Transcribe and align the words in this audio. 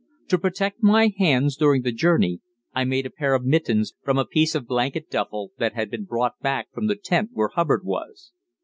To 0.29 0.39
protect 0.39 0.81
my 0.81 1.13
hands 1.19 1.55
during 1.55 1.83
the 1.83 1.91
journey 1.91 2.41
I 2.73 2.85
made 2.85 3.05
a 3.05 3.11
pair 3.11 3.35
of 3.35 3.45
mittens 3.45 3.93
from 4.01 4.17
a 4.17 4.25
piece 4.25 4.55
of 4.55 4.65
blanket 4.65 5.11
duffel 5.11 5.51
that 5.59 5.75
had 5.75 5.91
been 5.91 6.05
brought 6.05 6.39
back 6.39 6.71
from 6.73 6.87
the 6.87 6.95
tent 6.95 7.29
where 7.33 7.49
Hubbard 7.49 7.83
was. 7.83 8.31